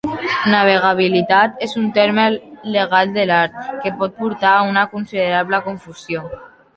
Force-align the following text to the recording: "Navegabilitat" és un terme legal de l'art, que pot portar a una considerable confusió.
"Navegabilitat" 0.51 1.59
és 1.65 1.75
un 1.81 1.91
terme 1.97 2.23
legal 2.75 3.11
de 3.17 3.25
l'art, 3.33 3.59
que 3.83 3.91
pot 3.99 4.15
portar 4.23 4.55
a 4.55 4.65
una 4.71 4.87
considerable 4.95 5.61
confusió. 5.67 6.25